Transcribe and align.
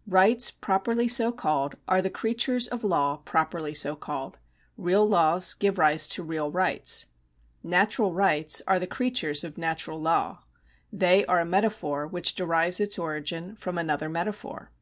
Rights 0.08 0.50
properly 0.50 1.06
so 1.06 1.30
called 1.30 1.76
are 1.86 2.02
the 2.02 2.10
creatures 2.10 2.66
of 2.66 2.82
law 2.82 3.18
properly 3.18 3.72
so 3.72 3.94
called; 3.94 4.36
real 4.76 5.06
laws 5.08 5.54
give 5.54 5.78
rise 5.78 6.08
to 6.08 6.22
real 6.24 6.50
rights. 6.50 7.06
Natural 7.62 8.12
rights 8.12 8.60
are 8.66 8.80
the 8.80 8.88
creatures 8.88 9.44
of 9.44 9.56
natural 9.56 10.02
law; 10.02 10.42
they 10.92 11.24
are 11.26 11.38
a 11.38 11.44
metaphor 11.46 12.08
which 12.08 12.34
derives 12.34 12.80
its 12.80 12.98
origin 12.98 13.54
from 13.54 13.78
another 13.78 14.08
metaphor." 14.08 14.72